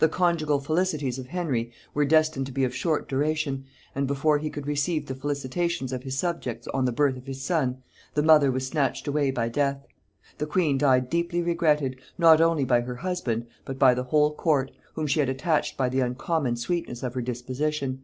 The 0.00 0.08
conjugal 0.08 0.58
felicities 0.58 1.16
of 1.16 1.28
Henry 1.28 1.70
were 1.94 2.04
destined 2.04 2.44
to 2.46 2.50
be 2.52 2.64
of 2.64 2.74
short 2.74 3.08
duration, 3.08 3.66
and 3.94 4.04
before 4.08 4.38
he 4.38 4.50
could 4.50 4.66
receive 4.66 5.06
the 5.06 5.14
felicitations 5.14 5.92
of 5.92 6.02
his 6.02 6.18
subjects 6.18 6.66
on 6.74 6.86
the 6.86 6.90
birth 6.92 7.16
of 7.16 7.28
his 7.28 7.40
son, 7.40 7.80
the 8.14 8.22
mother 8.24 8.50
was 8.50 8.66
snatched 8.66 9.06
away 9.06 9.30
by 9.30 9.48
death. 9.48 9.86
The 10.38 10.46
queen 10.48 10.76
died 10.76 11.08
deeply 11.08 11.40
regretted, 11.40 12.00
not 12.18 12.40
only 12.40 12.64
by 12.64 12.80
her 12.80 12.96
husband, 12.96 13.46
but 13.64 13.78
by 13.78 13.94
the 13.94 14.02
whole 14.02 14.34
court, 14.34 14.72
whom 14.94 15.06
she 15.06 15.20
had 15.20 15.28
attached 15.28 15.76
by 15.76 15.88
the 15.88 16.00
uncommon 16.00 16.56
sweetness 16.56 17.04
of 17.04 17.14
her 17.14 17.22
disposition. 17.22 18.02